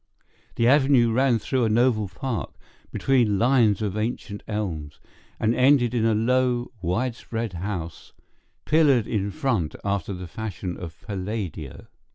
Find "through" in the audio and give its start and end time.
1.37-1.63